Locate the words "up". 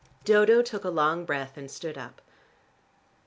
1.95-2.21